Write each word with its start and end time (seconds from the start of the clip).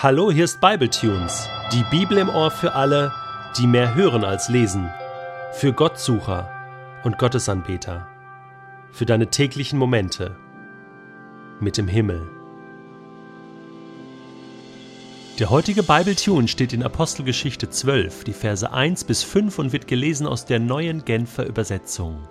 Hallo, 0.00 0.30
hier 0.30 0.44
ist 0.44 0.60
Bibletunes, 0.60 1.48
die 1.72 1.82
Bibel 1.90 2.18
im 2.18 2.28
Ohr 2.28 2.52
für 2.52 2.74
alle, 2.74 3.12
die 3.58 3.66
mehr 3.66 3.96
hören 3.96 4.22
als 4.22 4.48
lesen, 4.48 4.88
für 5.54 5.72
Gottsucher 5.72 6.48
und 7.02 7.18
Gottesanbeter, 7.18 8.06
für 8.92 9.06
deine 9.06 9.26
täglichen 9.26 9.76
Momente 9.76 10.36
mit 11.58 11.76
dem 11.78 11.88
Himmel. 11.88 12.28
Der 15.40 15.50
heutige 15.50 15.82
Bibletune 15.82 16.46
steht 16.46 16.72
in 16.72 16.84
Apostelgeschichte 16.84 17.68
12, 17.68 18.22
die 18.22 18.34
Verse 18.34 18.72
1 18.72 19.02
bis 19.02 19.24
5 19.24 19.58
und 19.58 19.72
wird 19.72 19.88
gelesen 19.88 20.28
aus 20.28 20.44
der 20.44 20.60
neuen 20.60 21.04
Genfer 21.04 21.44
Übersetzung. 21.44 22.28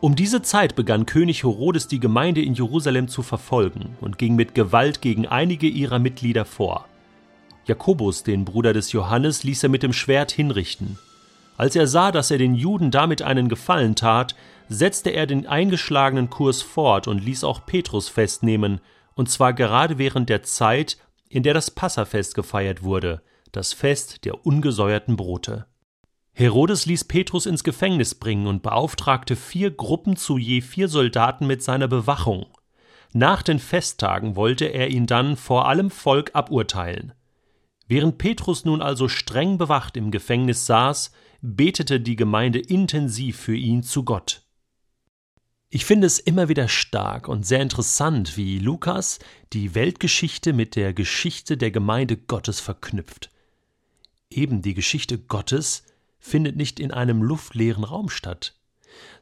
Um 0.00 0.14
diese 0.14 0.42
Zeit 0.42 0.76
begann 0.76 1.06
König 1.06 1.42
Herodes 1.42 1.88
die 1.88 2.00
Gemeinde 2.00 2.42
in 2.42 2.54
Jerusalem 2.54 3.08
zu 3.08 3.22
verfolgen 3.22 3.96
und 4.00 4.18
ging 4.18 4.36
mit 4.36 4.54
Gewalt 4.54 5.00
gegen 5.00 5.26
einige 5.26 5.68
ihrer 5.68 5.98
Mitglieder 5.98 6.44
vor. 6.44 6.86
Jakobus, 7.64 8.22
den 8.22 8.44
Bruder 8.44 8.74
des 8.74 8.92
Johannes, 8.92 9.42
ließ 9.42 9.62
er 9.62 9.68
mit 9.70 9.82
dem 9.82 9.94
Schwert 9.94 10.30
hinrichten. 10.30 10.98
Als 11.56 11.74
er 11.74 11.86
sah, 11.86 12.12
dass 12.12 12.30
er 12.30 12.36
den 12.38 12.54
Juden 12.54 12.90
damit 12.90 13.22
einen 13.22 13.48
Gefallen 13.48 13.96
tat, 13.96 14.36
setzte 14.68 15.10
er 15.10 15.26
den 15.26 15.46
eingeschlagenen 15.46 16.28
Kurs 16.28 16.60
fort 16.60 17.08
und 17.08 17.24
ließ 17.24 17.44
auch 17.44 17.64
Petrus 17.64 18.08
festnehmen, 18.08 18.80
und 19.14 19.30
zwar 19.30 19.54
gerade 19.54 19.96
während 19.96 20.28
der 20.28 20.42
Zeit, 20.42 20.98
in 21.30 21.42
der 21.42 21.54
das 21.54 21.70
Passafest 21.70 22.34
gefeiert 22.34 22.82
wurde, 22.82 23.22
das 23.52 23.72
Fest 23.72 24.26
der 24.26 24.44
ungesäuerten 24.44 25.16
Brote. 25.16 25.66
Herodes 26.38 26.84
ließ 26.84 27.04
Petrus 27.04 27.46
ins 27.46 27.64
Gefängnis 27.64 28.14
bringen 28.14 28.46
und 28.46 28.62
beauftragte 28.62 29.36
vier 29.36 29.70
Gruppen 29.70 30.16
zu 30.16 30.36
je 30.36 30.60
vier 30.60 30.86
Soldaten 30.86 31.46
mit 31.46 31.62
seiner 31.62 31.88
Bewachung. 31.88 32.44
Nach 33.14 33.42
den 33.42 33.58
Festtagen 33.58 34.36
wollte 34.36 34.66
er 34.66 34.88
ihn 34.88 35.06
dann 35.06 35.38
vor 35.38 35.66
allem 35.66 35.90
Volk 35.90 36.32
aburteilen. 36.34 37.14
Während 37.88 38.18
Petrus 38.18 38.66
nun 38.66 38.82
also 38.82 39.08
streng 39.08 39.56
bewacht 39.56 39.96
im 39.96 40.10
Gefängnis 40.10 40.66
saß, 40.66 41.10
betete 41.40 42.00
die 42.00 42.16
Gemeinde 42.16 42.58
intensiv 42.58 43.38
für 43.38 43.56
ihn 43.56 43.82
zu 43.82 44.04
Gott. 44.04 44.42
Ich 45.70 45.86
finde 45.86 46.06
es 46.06 46.18
immer 46.18 46.50
wieder 46.50 46.68
stark 46.68 47.28
und 47.28 47.46
sehr 47.46 47.62
interessant, 47.62 48.36
wie 48.36 48.58
Lukas 48.58 49.20
die 49.54 49.74
Weltgeschichte 49.74 50.52
mit 50.52 50.76
der 50.76 50.92
Geschichte 50.92 51.56
der 51.56 51.70
Gemeinde 51.70 52.18
Gottes 52.18 52.60
verknüpft. 52.60 53.30
Eben 54.28 54.60
die 54.60 54.74
Geschichte 54.74 55.16
Gottes 55.16 55.82
findet 56.26 56.56
nicht 56.56 56.80
in 56.80 56.90
einem 56.90 57.22
luftleeren 57.22 57.84
Raum 57.84 58.08
statt, 58.08 58.58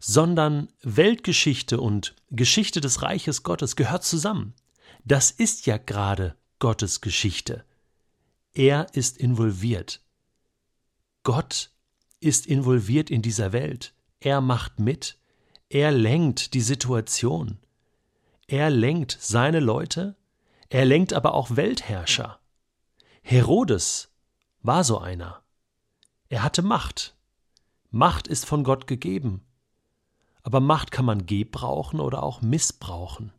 sondern 0.00 0.68
Weltgeschichte 0.82 1.80
und 1.80 2.16
Geschichte 2.30 2.80
des 2.80 3.02
Reiches 3.02 3.42
Gottes 3.42 3.76
gehört 3.76 4.04
zusammen. 4.04 4.54
Das 5.04 5.30
ist 5.30 5.66
ja 5.66 5.76
gerade 5.76 6.34
Gottes 6.58 7.00
Geschichte. 7.00 7.64
Er 8.54 8.86
ist 8.94 9.18
involviert. 9.18 10.00
Gott 11.24 11.70
ist 12.20 12.46
involviert 12.46 13.10
in 13.10 13.20
dieser 13.20 13.52
Welt. 13.52 13.92
Er 14.20 14.40
macht 14.40 14.78
mit. 14.78 15.18
Er 15.68 15.92
lenkt 15.92 16.54
die 16.54 16.62
Situation. 16.62 17.58
Er 18.46 18.70
lenkt 18.70 19.18
seine 19.20 19.60
Leute. 19.60 20.16
Er 20.70 20.84
lenkt 20.86 21.12
aber 21.12 21.34
auch 21.34 21.56
Weltherrscher. 21.56 22.40
Herodes 23.22 24.10
war 24.62 24.84
so 24.84 24.98
einer. 24.98 25.43
Er 26.28 26.42
hatte 26.42 26.62
Macht. 26.62 27.16
Macht 27.90 28.26
ist 28.26 28.46
von 28.46 28.64
Gott 28.64 28.86
gegeben. 28.86 29.44
Aber 30.42 30.60
Macht 30.60 30.90
kann 30.90 31.04
man 31.04 31.26
gebrauchen 31.26 32.00
oder 32.00 32.22
auch 32.22 32.42
missbrauchen. 32.42 33.32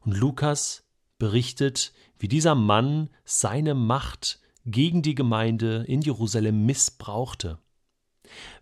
Und 0.00 0.16
Lukas 0.16 0.84
berichtet, 1.18 1.92
wie 2.18 2.28
dieser 2.28 2.54
Mann 2.54 3.10
seine 3.24 3.74
Macht 3.74 4.40
gegen 4.64 5.02
die 5.02 5.14
Gemeinde 5.14 5.84
in 5.86 6.02
Jerusalem 6.02 6.66
missbrauchte. 6.66 7.58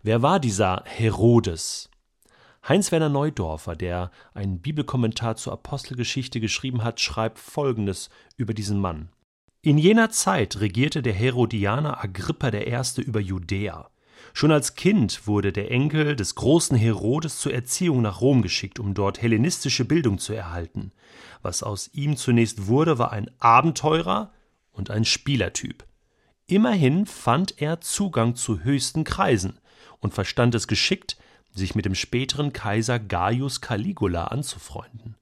Wer 0.01 0.21
war 0.21 0.39
dieser 0.39 0.83
Herodes? 0.85 1.89
Heinz-Werner 2.67 3.09
Neudorfer, 3.09 3.75
der 3.75 4.11
einen 4.33 4.59
Bibelkommentar 4.61 5.35
zur 5.35 5.53
Apostelgeschichte 5.53 6.39
geschrieben 6.39 6.83
hat, 6.83 6.99
schreibt 6.99 7.39
Folgendes 7.39 8.09
über 8.35 8.53
diesen 8.53 8.79
Mann. 8.79 9.09
In 9.67 9.77
jener 9.77 10.09
Zeit 10.11 10.61
regierte 10.61 11.01
der 11.01 11.11
Herodianer 11.11 12.01
Agrippa 12.01 12.53
I. 12.53 13.01
über 13.01 13.19
Judäa. 13.19 13.89
Schon 14.31 14.53
als 14.53 14.75
Kind 14.75 15.27
wurde 15.27 15.51
der 15.51 15.71
Enkel 15.71 16.15
des 16.15 16.35
großen 16.35 16.77
Herodes 16.77 17.39
zur 17.39 17.53
Erziehung 17.53 18.01
nach 18.01 18.21
Rom 18.21 18.41
geschickt, 18.41 18.79
um 18.79 18.93
dort 18.93 19.21
hellenistische 19.21 19.83
Bildung 19.83 20.19
zu 20.19 20.31
erhalten. 20.31 20.93
Was 21.41 21.63
aus 21.63 21.89
ihm 21.91 22.15
zunächst 22.15 22.67
wurde, 22.67 22.97
war 22.97 23.11
ein 23.11 23.29
Abenteurer 23.39 24.31
und 24.71 24.89
ein 24.89 25.03
Spielertyp. 25.03 25.85
Immerhin 26.45 27.05
fand 27.05 27.61
er 27.61 27.81
Zugang 27.81 28.35
zu 28.35 28.63
höchsten 28.63 29.03
Kreisen 29.03 29.59
und 29.99 30.13
verstand 30.13 30.55
es 30.55 30.69
geschickt, 30.69 31.17
sich 31.53 31.75
mit 31.75 31.83
dem 31.83 31.95
späteren 31.95 32.53
Kaiser 32.53 32.99
Gaius 32.99 33.59
Caligula 33.59 34.27
anzufreunden. 34.27 35.17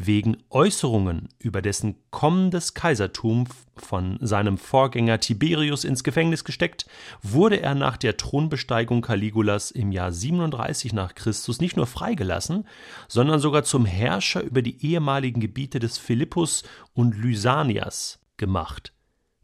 Wegen 0.00 0.36
Äußerungen 0.50 1.28
über 1.40 1.60
dessen 1.60 1.96
kommendes 2.10 2.72
Kaisertum 2.72 3.48
von 3.76 4.16
seinem 4.20 4.56
Vorgänger 4.56 5.18
Tiberius 5.18 5.82
ins 5.82 6.04
Gefängnis 6.04 6.44
gesteckt, 6.44 6.86
wurde 7.20 7.60
er 7.60 7.74
nach 7.74 7.96
der 7.96 8.16
Thronbesteigung 8.16 9.02
Caligulas 9.02 9.72
im 9.72 9.90
Jahr 9.90 10.12
37 10.12 10.92
nach 10.92 11.16
Christus 11.16 11.60
nicht 11.60 11.76
nur 11.76 11.88
freigelassen, 11.88 12.68
sondern 13.08 13.40
sogar 13.40 13.64
zum 13.64 13.86
Herrscher 13.86 14.42
über 14.42 14.62
die 14.62 14.84
ehemaligen 14.86 15.40
Gebiete 15.40 15.80
des 15.80 15.98
Philippus 15.98 16.62
und 16.94 17.16
Lysanias 17.16 18.20
gemacht 18.36 18.92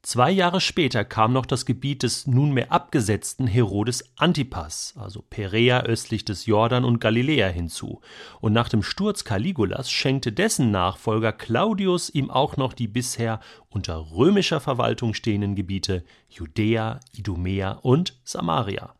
Zwei 0.04 0.30
Jahre 0.30 0.60
später 0.60 1.02
kam 1.02 1.32
noch 1.32 1.46
das 1.46 1.64
Gebiet 1.64 2.02
des 2.02 2.26
nunmehr 2.26 2.70
abgesetzten 2.70 3.46
Herodes 3.46 4.04
Antipas, 4.16 4.92
also 4.98 5.22
Perea 5.22 5.80
östlich 5.84 6.26
des 6.26 6.44
Jordan 6.44 6.84
und 6.84 7.00
Galiläa 7.00 7.48
hinzu, 7.48 8.02
und 8.42 8.52
nach 8.52 8.68
dem 8.68 8.82
Sturz 8.82 9.24
Caligulas 9.24 9.90
schenkte 9.90 10.30
dessen 10.30 10.70
Nachfolger 10.70 11.32
Claudius 11.32 12.10
ihm 12.10 12.30
auch 12.30 12.58
noch 12.58 12.74
die 12.74 12.86
bisher 12.86 13.40
unter 13.70 14.10
römischer 14.10 14.60
Verwaltung 14.60 15.14
stehenden 15.14 15.54
Gebiete 15.54 16.04
Judäa, 16.28 17.00
Idumea 17.12 17.70
und 17.70 18.20
Samaria. 18.24 18.94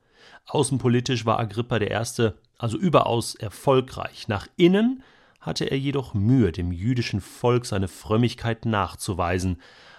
Außenpolitisch 0.47 1.26
war 1.26 1.38
Agrippa 1.38 1.82
I. 1.82 2.31
also 2.56 2.78
überaus 2.78 3.34
erfolgreich. 3.34 4.28
Nach 4.28 4.47
innen 4.56 5.03
hatte 5.38 5.66
er 5.66 5.78
jedoch 5.78 6.14
Mühe, 6.14 6.50
dem 6.50 6.72
jüdischen 6.72 7.20
Volk 7.20 7.66
seine 7.66 7.88
Frömmigkeit 7.88 8.64
nachzuweisen, 8.64 9.59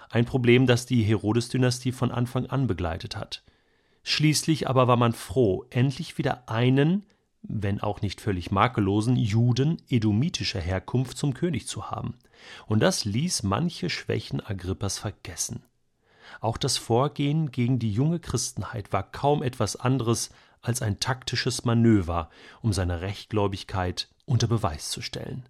ein 0.10 0.26
Problem, 0.26 0.68
das 0.68 0.86
die 0.86 1.04
Herodes-Dynastie 1.04 1.92
von 1.92 2.12
Anfang 2.12 2.46
an 2.48 2.68
begleitet 2.68 3.16
hat. 3.16 3.44
Schließlich 4.04 4.70
aber 4.70 4.88
war 4.88 4.98
man 4.98 5.14
froh, 5.14 5.66
endlich 5.70 6.18
wieder 6.18 6.48
einen, 6.50 7.06
wenn 7.42 7.82
auch 7.82 8.02
nicht 8.02 8.22
völlig 8.22 8.52
makellosen, 8.52 9.16
Juden 9.16 9.82
edomitischer 9.90 10.60
Herkunft 10.60 11.18
zum 11.18 11.34
König 11.34 11.68
zu 11.68 11.90
haben. 11.90 12.16
Und 12.68 12.82
das 12.82 13.06
ließ 13.06 13.44
manche 13.44 13.90
Schwächen 13.90 14.46
Agrippas 14.46 15.00
vergessen. 15.00 15.64
Auch 16.42 16.58
das 16.58 16.78
Vorgehen 16.78 17.52
gegen 17.52 17.80
die 17.80 17.92
junge 17.92 18.20
Christenheit 18.20 18.92
war 18.94 19.04
kaum 19.04 19.44
etwas 19.44 19.76
anderes 19.76 20.30
als 20.62 20.82
ein 20.82 21.00
taktisches 21.00 21.66
Manöver, 21.66 22.30
um 22.62 22.74
seine 22.74 23.02
Rechtgläubigkeit 23.02 24.10
unter 24.26 24.48
Beweis 24.48 24.90
zu 24.90 25.02
stellen. 25.02 25.48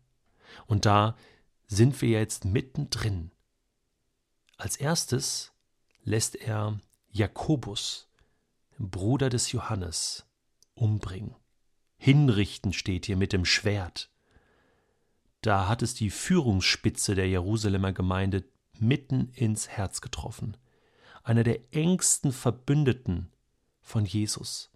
Und 0.68 0.86
da 0.86 1.16
sind 1.68 2.02
wir 2.02 2.10
jetzt 2.10 2.46
mittendrin 2.46 3.32
als 4.58 4.78
erstes 4.78 5.52
lässt 6.04 6.36
er 6.36 6.80
Jakobus, 7.12 8.08
Bruder 8.78 9.30
des 9.30 9.52
Johannes, 9.52 10.26
umbringen. 10.74 11.36
Hinrichten 11.98 12.74
steht 12.74 13.06
hier 13.06 13.18
mit 13.18 13.34
dem 13.34 13.46
Schwert. 13.46 14.10
Da 15.42 15.68
hat 15.68 15.82
es 15.82 15.94
die 15.94 16.10
Führungsspitze 16.10 17.16
der 17.16 17.28
Jerusalemer 17.28 17.94
Gemeinde 17.94 18.44
mitten 18.80 19.30
ins 19.34 19.68
Herz 19.70 20.02
getroffen. 20.02 20.58
Einer 21.24 21.44
der 21.44 21.74
engsten 21.74 22.32
Verbündeten 22.32 23.32
von 23.82 24.06
Jesus. 24.06 24.72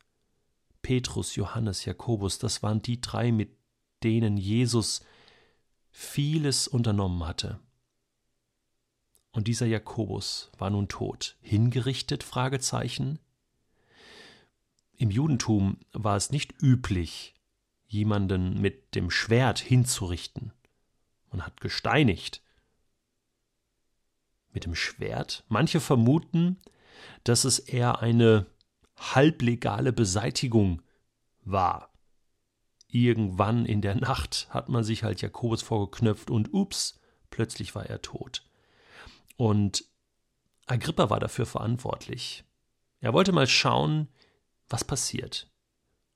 Petrus, 0.82 1.36
Johannes, 1.36 1.86
Jakobus, 1.86 2.40
das 2.40 2.64
waren 2.64 2.82
die 2.82 3.02
drei, 3.02 3.32
mit 3.32 3.58
denen 4.04 4.38
Jesus 4.38 5.02
vieles 5.92 6.68
unternommen 6.68 7.28
hatte. 7.28 7.60
Und 9.40 9.48
dieser 9.48 9.68
Jakobus 9.68 10.52
war 10.58 10.70
nun 10.70 10.90
tot. 10.90 11.38
Hingerichtet? 11.40 12.24
Fragezeichen. 12.24 13.20
Im 14.98 15.12
Judentum 15.12 15.78
war 15.94 16.18
es 16.18 16.30
nicht 16.30 16.62
üblich, 16.62 17.36
jemanden 17.88 18.60
mit 18.60 18.96
dem 18.96 19.10
Schwert 19.10 19.60
hinzurichten. 19.60 20.52
Man 21.32 21.46
hat 21.46 21.62
gesteinigt. 21.62 22.44
Mit 24.52 24.66
dem 24.66 24.76
Schwert? 24.76 25.46
Manche 25.48 25.80
vermuten, 25.80 26.58
dass 27.24 27.46
es 27.46 27.60
eher 27.60 28.00
eine 28.02 28.46
halblegale 28.98 29.94
Beseitigung 29.94 30.82
war. 31.46 31.94
Irgendwann 32.90 33.66
in 33.66 33.80
der 33.80 33.96
Nacht 33.96 34.48
hat 34.50 34.68
man 34.68 34.84
sich 34.84 35.06
halt 35.06 35.22
Jakobus 35.22 35.62
vorgeknöpft 35.62 36.30
und 36.30 36.54
ups, 36.54 37.00
plötzlich 37.30 37.74
war 37.74 37.86
er 37.86 38.02
tot. 38.02 38.44
Und 39.40 39.86
Agrippa 40.66 41.10
war 41.10 41.22
dafür 41.22 41.46
verantwortlich. 41.46 42.44
Er 43.00 43.14
wollte 43.14 43.32
mal 43.32 43.48
schauen, 43.48 44.10
was 44.68 44.84
passiert. 44.84 45.50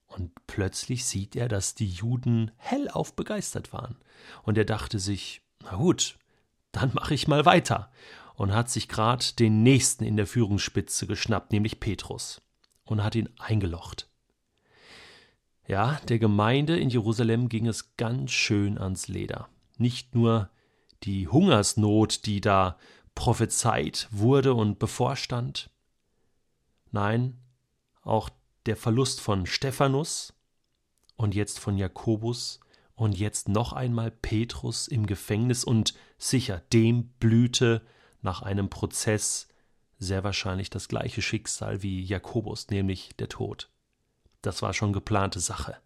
Und 0.08 0.34
plötzlich 0.46 1.06
sieht 1.06 1.38
er, 1.38 1.48
dass 1.48 1.74
die 1.74 1.88
Juden 1.88 2.52
hellauf 2.58 3.16
begeistert 3.16 3.72
waren. 3.72 3.96
Und 4.44 4.58
er 4.58 4.66
dachte 4.66 5.00
sich, 5.00 5.42
na 5.62 5.78
gut, 5.78 6.18
dann 6.74 6.94
mache 6.94 7.14
ich 7.14 7.30
mal 7.30 7.46
weiter. 7.46 7.94
Und 8.36 8.52
hat 8.52 8.70
sich 8.70 8.90
grad 8.90 9.40
den 9.40 9.64
nächsten 9.64 10.04
in 10.04 10.18
der 10.18 10.28
Führungsspitze 10.28 11.08
geschnappt, 11.08 11.54
nämlich 11.54 11.80
Petrus, 11.80 12.42
und 12.84 13.06
hat 13.06 13.16
ihn 13.16 13.30
eingelocht. 13.40 14.10
Ja, 15.66 16.02
der 16.10 16.20
Gemeinde 16.20 16.78
in 16.78 16.90
Jerusalem 16.90 17.48
ging 17.48 17.68
es 17.68 17.96
ganz 17.96 18.32
schön 18.32 18.78
ans 18.78 19.08
Leder. 19.08 19.48
Nicht 19.78 20.14
nur 20.14 20.50
die 21.04 21.30
Hungersnot, 21.30 22.26
die 22.26 22.42
da 22.42 22.78
prophezeit 23.16 24.08
wurde 24.12 24.54
und 24.54 24.80
bevorstand, 24.80 25.70
nein, 26.92 27.40
auch 28.02 28.30
der 28.66 28.76
Verlust 28.76 29.22
von 29.22 29.46
Stephanus 29.46 30.34
und 31.16 31.36
jetzt 31.36 31.60
von 31.60 31.78
Jakobus 31.78 32.60
und 32.96 33.18
jetzt 33.18 33.50
noch 33.50 33.74
einmal 33.74 34.12
Petrus 34.12 34.88
im 34.88 35.06
Gefängnis 35.06 35.64
und 35.64 35.94
sicher 36.18 36.62
dem 36.72 37.10
blühte 37.20 37.82
nach 38.22 38.42
einem 38.42 38.70
Prozess 38.70 39.48
sehr 40.00 40.24
wahrscheinlich 40.24 40.70
das 40.70 40.88
gleiche 40.88 41.22
Schicksal 41.22 41.82
wie 41.82 42.04
Jakobus, 42.04 42.70
nämlich 42.70 43.16
der 43.18 43.30
Tod. 43.30 43.70
Das 44.42 44.62
war 44.62 44.74
schon 44.74 44.94
geplante 44.94 45.40
Sache. 45.40 45.78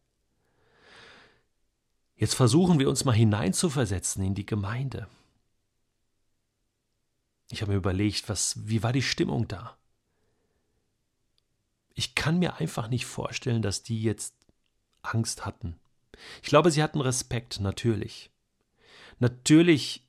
Jetzt 2.16 2.34
versuchen 2.34 2.80
wir 2.80 2.90
uns 2.90 3.06
mal 3.06 3.12
hineinzuversetzen 3.14 4.24
in 4.24 4.34
die 4.34 4.46
Gemeinde. 4.46 5.08
Ich 7.58 7.64
habe 7.64 7.72
mir 7.72 7.80
überlegt, 7.80 8.30
was, 8.30 8.68
wie 8.68 8.84
war 8.84 8.94
die 8.94 9.02
Stimmung 9.02 9.48
da? 9.48 9.76
Ich 11.96 12.14
kann 12.14 12.38
mir 12.38 12.58
einfach 12.58 12.88
nicht 12.88 13.08
vorstellen, 13.08 13.64
dass 13.64 13.82
die 13.82 14.04
jetzt 14.04 14.36
Angst 15.02 15.44
hatten. 15.44 15.80
Ich 16.44 16.50
glaube, 16.50 16.70
sie 16.70 16.84
hatten 16.84 17.02
Respekt, 17.02 17.60
natürlich. 17.60 18.30
Natürlich 19.18 20.08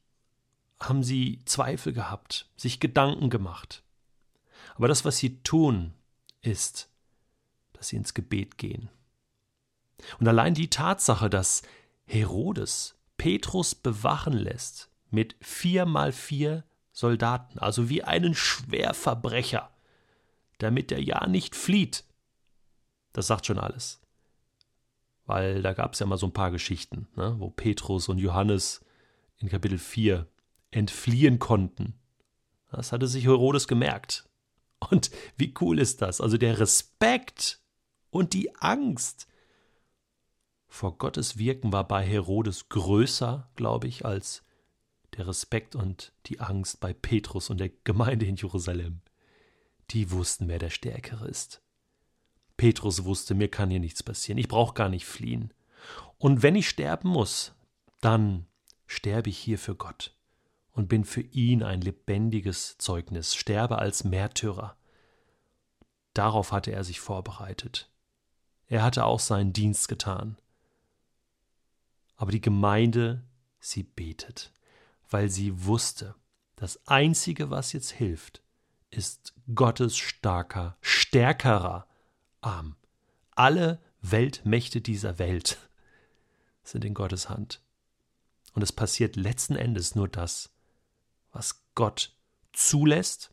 haben 0.79 1.03
sie 1.03 1.41
Zweifel 1.47 1.95
gehabt, 1.95 2.51
sich 2.55 2.81
Gedanken 2.81 3.31
gemacht. 3.31 3.83
Aber 4.75 4.87
das, 4.87 5.07
was 5.07 5.17
sie 5.17 5.43
tun, 5.43 5.95
ist, 6.43 6.91
dass 7.73 7.89
sie 7.89 7.97
ins 7.97 8.13
Gebet 8.13 8.59
gehen. 8.59 8.91
Und 10.21 10.29
allein 10.29 10.53
die 10.53 10.69
Tatsache, 10.69 11.31
dass 11.31 11.63
Herodes 12.05 12.95
Petrus 13.17 13.75
bewachen 13.75 14.35
lässt 14.35 14.91
mit 15.11 15.35
vier 15.41 15.87
mal 15.87 16.13
vier 16.13 16.68
Soldaten, 16.99 17.61
also 17.61 17.89
wie 17.89 18.03
einen 18.03 18.35
Schwerverbrecher, 18.35 19.71
damit 20.59 20.91
er 20.91 21.01
ja 21.01 21.29
nicht 21.29 21.55
flieht, 21.55 22.03
das 23.13 23.29
sagt 23.29 23.47
schon 23.47 23.61
alles. 23.61 24.01
Weil 25.25 25.63
da 25.63 25.75
gab 25.75 25.93
es 25.93 26.01
ja 26.01 26.07
mal 26.07 26.19
so 26.19 26.27
ein 26.27 26.33
paar 26.33 26.51
Geschichten, 26.51 27.07
ne, 27.15 27.37
wo 27.39 27.51
Petrus 27.51 28.09
und 28.09 28.19
Johannes 28.19 28.85
in 29.37 29.49
Kapitel 29.49 29.79
4 29.79 30.27
entfliehen 30.73 31.39
konnten. 31.39 31.95
Das 32.73 32.91
hatte 32.91 33.07
sich 33.07 33.27
Herodes 33.27 33.69
gemerkt. 33.69 34.29
Und 34.91 35.13
wie 35.37 35.55
cool 35.61 35.79
ist 35.79 36.03
das? 36.03 36.21
Also 36.21 36.37
der 36.37 36.59
Respekt 36.59 37.61
und 38.11 38.33
die 38.33 38.57
Angst 38.57 39.29
vor 40.67 40.99
Gottes 40.99 41.39
Wirken 41.39 41.73
war 41.73 41.87
bei 41.87 42.05
Herodes 42.05 42.69
größer, 42.69 43.49
glaube 43.55 43.87
ich, 43.87 44.05
als 44.05 44.43
der 45.17 45.27
Respekt 45.27 45.75
und 45.75 46.13
die 46.27 46.41
Angst 46.41 46.81
bei 46.81 46.93
Petrus 46.93 47.51
und 47.51 47.59
der 47.59 47.71
Gemeinde 47.85 48.27
in 48.27 48.37
Jerusalem. 48.37 49.01
Die 49.91 50.11
wussten, 50.11 50.49
wer 50.49 50.59
der 50.59 50.71
Stärkere 50.71 51.27
ist. 51.27 51.63
Petrus 52.57 53.05
wusste, 53.05 53.35
mir 53.35 53.49
kann 53.49 53.71
hier 53.71 53.81
nichts 53.81 54.03
passieren, 54.03 54.39
ich 54.39 54.49
brauche 54.49 54.75
gar 54.75 54.89
nicht 54.89 55.07
fliehen. 55.07 55.55
Und 56.19 56.43
wenn 56.43 56.57
ich 56.57 56.69
sterben 56.69 57.09
muss, 57.09 57.55
dann 58.01 58.47
sterbe 58.87 59.31
ich 59.31 59.39
hier 59.39 59.59
für 59.59 59.75
Gott 59.75 60.15
und 60.73 60.89
bin 60.89 61.05
für 61.05 61.21
ihn 61.21 61.63
ein 61.63 61.81
lebendiges 61.81 62.77
Zeugnis, 62.79 63.35
sterbe 63.35 63.79
als 63.79 64.05
Märtyrer. 64.05 64.77
Darauf 66.15 66.53
hatte 66.53 66.73
er 66.73 66.85
sich 66.85 67.01
vorbereitet. 67.01 67.91
Er 68.67 68.83
hatte 68.83 69.05
auch 69.05 69.21
seinen 69.21 69.53
Dienst 69.53 69.89
getan. 69.89 70.37
Aber 72.17 72.33
die 72.33 72.41
Gemeinde, 72.41 73.25
sie 73.61 73.85
betet, 73.85 74.53
weil 75.11 75.29
sie 75.31 75.65
wusste, 75.65 76.15
das 76.57 76.87
Einzige, 76.87 77.51
was 77.51 77.73
jetzt 77.73 77.91
hilft, 77.91 78.43
ist 78.91 79.35
Gottes 79.55 79.97
starker, 79.97 80.77
stärkerer 80.81 81.87
Arm. 82.41 82.77
Alle 83.31 83.81
Weltmächte 84.01 84.81
dieser 84.81 85.19
Welt 85.19 85.59
sind 86.63 86.85
in 86.85 86.95
Gottes 86.95 87.29
Hand. 87.29 87.63
Und 88.55 88.63
es 88.63 88.73
passiert 88.73 89.17
letzten 89.17 89.57
Endes 89.57 89.95
nur 89.95 90.09
das, 90.09 90.51
was 91.31 91.65
Gott 91.75 92.17
zulässt 92.53 93.33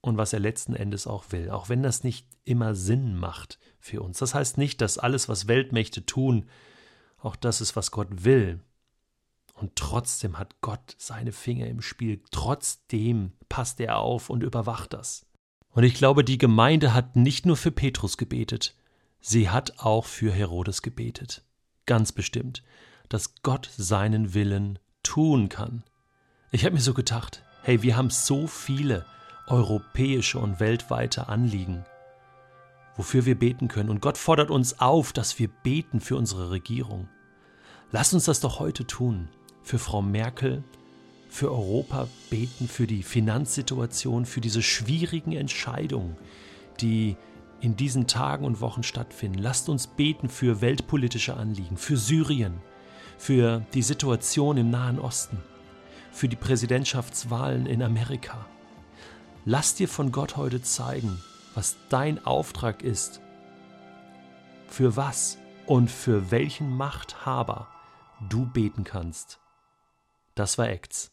und 0.00 0.16
was 0.16 0.32
er 0.32 0.40
letzten 0.40 0.74
Endes 0.74 1.06
auch 1.06 1.26
will, 1.30 1.50
auch 1.50 1.68
wenn 1.68 1.82
das 1.82 2.04
nicht 2.04 2.26
immer 2.44 2.74
Sinn 2.74 3.16
macht 3.16 3.58
für 3.80 4.02
uns. 4.02 4.18
Das 4.18 4.34
heißt 4.34 4.58
nicht, 4.58 4.80
dass 4.80 4.98
alles, 4.98 5.28
was 5.28 5.48
Weltmächte 5.48 6.04
tun, 6.04 6.48
auch 7.18 7.36
das 7.36 7.60
ist, 7.60 7.74
was 7.74 7.90
Gott 7.90 8.24
will. 8.24 8.60
Und 9.60 9.74
trotzdem 9.74 10.38
hat 10.38 10.60
Gott 10.60 10.94
seine 10.98 11.32
Finger 11.32 11.66
im 11.66 11.82
Spiel. 11.82 12.22
Trotzdem 12.30 13.32
passt 13.48 13.80
er 13.80 13.98
auf 13.98 14.30
und 14.30 14.44
überwacht 14.44 14.92
das. 14.92 15.26
Und 15.70 15.82
ich 15.82 15.94
glaube, 15.94 16.22
die 16.22 16.38
Gemeinde 16.38 16.94
hat 16.94 17.16
nicht 17.16 17.44
nur 17.44 17.56
für 17.56 17.72
Petrus 17.72 18.16
gebetet, 18.16 18.76
sie 19.20 19.50
hat 19.50 19.80
auch 19.80 20.04
für 20.04 20.32
Herodes 20.32 20.82
gebetet. 20.82 21.42
Ganz 21.86 22.12
bestimmt, 22.12 22.62
dass 23.08 23.42
Gott 23.42 23.68
seinen 23.76 24.32
Willen 24.32 24.78
tun 25.02 25.48
kann. 25.48 25.82
Ich 26.52 26.64
habe 26.64 26.74
mir 26.74 26.80
so 26.80 26.94
gedacht, 26.94 27.42
hey, 27.62 27.82
wir 27.82 27.96
haben 27.96 28.10
so 28.10 28.46
viele 28.46 29.06
europäische 29.48 30.38
und 30.38 30.60
weltweite 30.60 31.28
Anliegen, 31.28 31.84
wofür 32.96 33.26
wir 33.26 33.36
beten 33.36 33.66
können. 33.66 33.90
Und 33.90 34.00
Gott 34.00 34.18
fordert 34.18 34.50
uns 34.50 34.78
auf, 34.78 35.12
dass 35.12 35.38
wir 35.38 35.48
beten 35.48 36.00
für 36.00 36.16
unsere 36.16 36.50
Regierung. 36.50 37.08
Lass 37.90 38.14
uns 38.14 38.24
das 38.24 38.40
doch 38.40 38.60
heute 38.60 38.86
tun. 38.86 39.28
Für 39.68 39.78
Frau 39.78 40.00
Merkel, 40.00 40.64
für 41.28 41.52
Europa 41.52 42.08
beten, 42.30 42.68
für 42.68 42.86
die 42.86 43.02
Finanzsituation, 43.02 44.24
für 44.24 44.40
diese 44.40 44.62
schwierigen 44.62 45.32
Entscheidungen, 45.32 46.16
die 46.80 47.18
in 47.60 47.76
diesen 47.76 48.06
Tagen 48.06 48.46
und 48.46 48.62
Wochen 48.62 48.82
stattfinden. 48.82 49.38
Lasst 49.40 49.68
uns 49.68 49.86
beten 49.86 50.30
für 50.30 50.62
weltpolitische 50.62 51.36
Anliegen, 51.36 51.76
für 51.76 51.98
Syrien, 51.98 52.62
für 53.18 53.62
die 53.74 53.82
Situation 53.82 54.56
im 54.56 54.70
Nahen 54.70 54.98
Osten, 54.98 55.36
für 56.12 56.30
die 56.30 56.36
Präsidentschaftswahlen 56.36 57.66
in 57.66 57.82
Amerika. 57.82 58.46
Lass 59.44 59.74
dir 59.74 59.88
von 59.88 60.12
Gott 60.12 60.38
heute 60.38 60.62
zeigen, 60.62 61.22
was 61.52 61.76
dein 61.90 62.24
Auftrag 62.24 62.82
ist, 62.82 63.20
für 64.66 64.96
was 64.96 65.36
und 65.66 65.90
für 65.90 66.30
welchen 66.30 66.74
Machthaber 66.74 67.68
du 68.30 68.46
beten 68.46 68.84
kannst. 68.84 69.38
Das 70.38 70.56
war 70.56 70.68
Acts. 70.68 71.10